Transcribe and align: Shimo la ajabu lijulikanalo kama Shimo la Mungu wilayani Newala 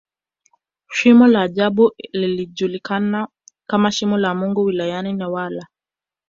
Shimo 0.91 1.27
la 1.27 1.41
ajabu 1.41 1.91
lijulikanalo 2.11 3.27
kama 3.67 3.91
Shimo 3.91 4.17
la 4.17 4.35
Mungu 4.35 4.61
wilayani 4.61 5.13
Newala 5.13 5.67